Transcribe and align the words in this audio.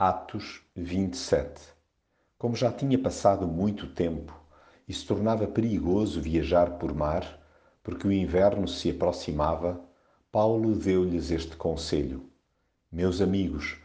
Atos 0.00 0.62
27 0.76 1.60
Como 2.38 2.54
já 2.54 2.70
tinha 2.70 2.96
passado 2.96 3.48
muito 3.48 3.88
tempo 3.88 4.32
e 4.86 4.94
se 4.94 5.04
tornava 5.04 5.44
perigoso 5.48 6.20
viajar 6.20 6.78
por 6.78 6.94
mar, 6.94 7.44
porque 7.82 8.06
o 8.06 8.12
inverno 8.12 8.68
se 8.68 8.90
aproximava, 8.90 9.84
Paulo 10.30 10.76
deu-lhes 10.76 11.32
este 11.32 11.56
conselho: 11.56 12.30
Meus 12.92 13.20
amigos, 13.20 13.76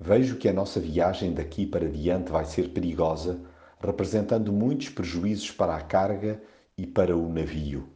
vejo 0.00 0.38
que 0.38 0.48
a 0.48 0.54
nossa 0.54 0.80
viagem 0.80 1.34
daqui 1.34 1.66
para 1.66 1.86
diante 1.86 2.32
vai 2.32 2.46
ser 2.46 2.70
perigosa, 2.70 3.38
representando 3.78 4.50
muitos 4.50 4.88
prejuízos 4.88 5.50
para 5.50 5.76
a 5.76 5.82
carga 5.82 6.42
e 6.78 6.86
para 6.86 7.14
o 7.14 7.28
navio. 7.28 7.86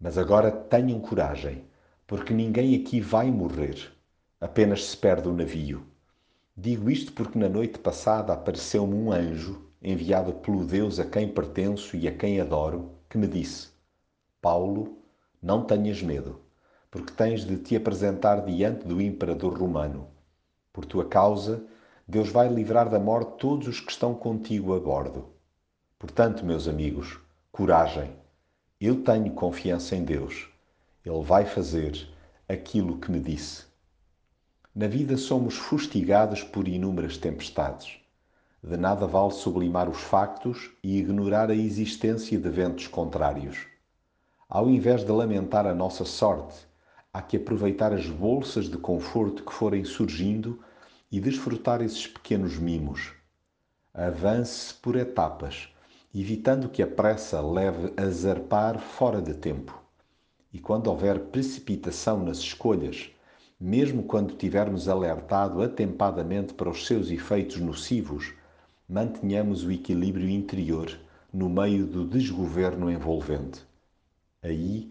Mas 0.00 0.18
agora 0.18 0.50
tenham 0.50 0.98
coragem, 0.98 1.64
porque 2.08 2.34
ninguém 2.34 2.74
aqui 2.74 3.00
vai 3.00 3.30
morrer, 3.30 3.92
apenas 4.40 4.86
se 4.86 4.96
perde 4.96 5.28
o 5.28 5.32
navio. 5.32 5.89
Digo 6.62 6.90
isto 6.90 7.14
porque 7.14 7.38
na 7.38 7.48
noite 7.48 7.78
passada 7.78 8.34
apareceu-me 8.34 8.92
um 8.92 9.10
anjo, 9.10 9.64
enviado 9.82 10.34
pelo 10.34 10.62
Deus 10.62 11.00
a 11.00 11.06
quem 11.06 11.26
pertenço 11.26 11.96
e 11.96 12.06
a 12.06 12.14
quem 12.14 12.38
adoro, 12.38 12.90
que 13.08 13.16
me 13.16 13.26
disse: 13.26 13.68
Paulo, 14.42 14.98
não 15.42 15.64
tenhas 15.64 16.02
medo, 16.02 16.38
porque 16.90 17.14
tens 17.14 17.46
de 17.46 17.56
te 17.56 17.76
apresentar 17.76 18.44
diante 18.44 18.86
do 18.86 19.00
imperador 19.00 19.58
romano. 19.58 20.08
Por 20.70 20.84
tua 20.84 21.06
causa, 21.06 21.64
Deus 22.06 22.28
vai 22.28 22.46
livrar 22.50 22.90
da 22.90 22.98
morte 22.98 23.38
todos 23.38 23.66
os 23.66 23.80
que 23.80 23.90
estão 23.90 24.14
contigo 24.14 24.74
a 24.74 24.80
bordo. 24.80 25.30
Portanto, 25.98 26.44
meus 26.44 26.68
amigos, 26.68 27.18
coragem. 27.50 28.14
Eu 28.78 29.02
tenho 29.02 29.32
confiança 29.32 29.96
em 29.96 30.04
Deus. 30.04 30.46
Ele 31.06 31.22
vai 31.22 31.46
fazer 31.46 32.06
aquilo 32.46 32.98
que 32.98 33.10
me 33.10 33.18
disse. 33.18 33.69
Na 34.80 34.88
vida 34.88 35.18
somos 35.18 35.56
fustigados 35.56 36.42
por 36.42 36.66
inúmeras 36.66 37.18
tempestades. 37.18 37.98
De 38.64 38.78
nada 38.78 39.06
vale 39.06 39.30
sublimar 39.30 39.90
os 39.90 39.98
factos 40.00 40.70
e 40.82 40.96
ignorar 40.96 41.50
a 41.50 41.54
existência 41.54 42.38
de 42.38 42.48
ventos 42.48 42.86
contrários. 42.86 43.66
Ao 44.48 44.70
invés 44.70 45.04
de 45.04 45.12
lamentar 45.12 45.66
a 45.66 45.74
nossa 45.74 46.06
sorte, 46.06 46.66
há 47.12 47.20
que 47.20 47.36
aproveitar 47.36 47.92
as 47.92 48.06
bolsas 48.06 48.70
de 48.70 48.78
conforto 48.78 49.44
que 49.44 49.52
forem 49.52 49.84
surgindo 49.84 50.58
e 51.12 51.20
desfrutar 51.20 51.82
esses 51.82 52.06
pequenos 52.06 52.56
mimos. 52.56 53.12
Avance 53.92 54.72
por 54.72 54.96
etapas, 54.96 55.68
evitando 56.14 56.70
que 56.70 56.82
a 56.82 56.86
pressa 56.86 57.38
leve 57.42 57.92
a 57.98 58.08
zarpar 58.08 58.78
fora 58.78 59.20
de 59.20 59.34
tempo. 59.34 59.78
E 60.50 60.58
quando 60.58 60.86
houver 60.86 61.26
precipitação 61.26 62.24
nas 62.24 62.38
escolhas, 62.38 63.10
mesmo 63.60 64.04
quando 64.04 64.34
tivermos 64.34 64.88
alertado 64.88 65.60
atempadamente 65.60 66.54
para 66.54 66.70
os 66.70 66.86
seus 66.86 67.10
efeitos 67.10 67.58
nocivos, 67.58 68.32
mantenhamos 68.88 69.64
o 69.64 69.70
equilíbrio 69.70 70.30
interior 70.30 70.98
no 71.30 71.50
meio 71.50 71.86
do 71.86 72.06
desgoverno 72.06 72.90
envolvente. 72.90 73.60
Aí 74.42 74.90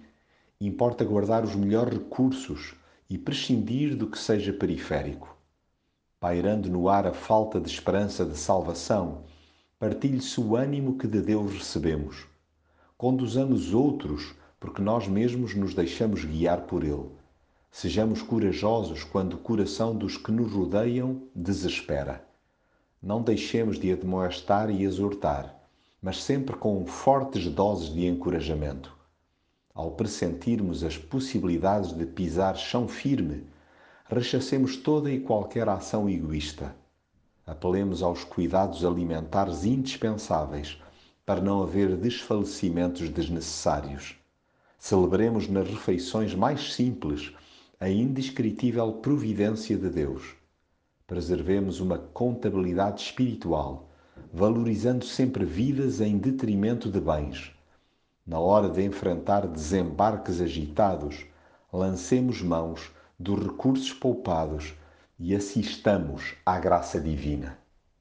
importa 0.62 1.04
guardar 1.04 1.44
os 1.44 1.56
melhores 1.56 1.98
recursos 1.98 2.76
e 3.10 3.18
prescindir 3.18 3.96
do 3.96 4.06
que 4.06 4.20
seja 4.20 4.54
periférico. 4.54 5.36
Pairando 6.20 6.70
no 6.70 6.88
ar 6.88 7.08
a 7.08 7.14
falta 7.14 7.60
de 7.60 7.70
esperança 7.70 8.24
de 8.24 8.38
salvação, 8.38 9.24
partilhe-se 9.80 10.40
o 10.40 10.56
ânimo 10.56 10.96
que 10.96 11.08
de 11.08 11.22
Deus 11.22 11.54
recebemos. 11.54 12.28
Conduzamos 12.96 13.74
outros 13.74 14.36
porque 14.60 14.82
nós 14.82 15.08
mesmos 15.08 15.56
nos 15.56 15.74
deixamos 15.74 16.24
guiar 16.24 16.68
por 16.68 16.84
Ele. 16.84 17.10
Sejamos 17.72 18.22
corajosos 18.22 19.04
quando 19.04 19.34
o 19.34 19.38
coração 19.38 19.96
dos 19.96 20.18
que 20.18 20.32
nos 20.32 20.52
rodeiam 20.52 21.24
desespera. 21.34 22.24
Não 23.02 23.22
deixemos 23.22 23.80
de 23.80 23.92
admoestar 23.92 24.70
e 24.70 24.84
exortar, 24.84 25.56
mas 26.02 26.22
sempre 26.22 26.56
com 26.56 26.86
fortes 26.86 27.46
doses 27.48 27.94
de 27.94 28.06
encorajamento 28.06 29.00
ao 29.80 29.92
pressentirmos 29.92 30.84
as 30.84 30.98
possibilidades 30.98 31.94
de 31.94 32.06
pisar 32.06 32.58
chão 32.58 32.86
firme, 32.86 33.48
rechacemos 34.10 34.76
toda 34.76 35.10
e 35.10 35.22
qualquer 35.22 35.70
ação 35.70 36.10
egoísta. 36.10 36.76
Apelemos 37.48 38.04
aos 38.04 38.26
cuidados 38.26 38.84
alimentares 38.84 39.64
indispensáveis 39.64 40.78
para 41.26 41.40
não 41.40 41.64
haver 41.64 41.96
desfalecimentos 41.96 43.08
desnecessários. 43.08 44.18
Celebremos 44.78 45.48
nas 45.48 45.70
refeições 45.70 46.36
mais 46.36 46.74
simples 46.74 47.34
a 47.80 47.90
indescritível 47.90 48.94
providência 48.94 49.78
de 49.78 49.90
Deus. 49.90 50.36
Preservemos 51.08 51.80
uma 51.80 51.98
contabilidade 51.98 53.02
espiritual, 53.02 53.90
valorizando 54.34 55.06
sempre 55.06 55.46
vidas 55.46 56.02
em 56.02 56.18
detrimento 56.18 56.92
de 56.92 57.00
bens 57.00 57.54
na 58.30 58.40
hora 58.40 58.70
de 58.70 58.84
enfrentar 58.84 59.48
desembarques 59.48 60.40
agitados, 60.40 61.26
lancemos 61.74 62.44
mãos 62.44 62.92
dos 63.18 63.40
recursos 63.44 63.92
poupados 63.92 64.76
e 65.18 65.36
assistamos 65.36 66.36
à 66.46 66.60
graça 66.60 67.02
divina. 67.02 67.58